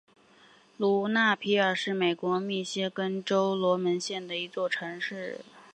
[0.77, 3.59] 卢纳皮尔是美国密歇根州门
[3.91, 5.41] 罗县的一座城市。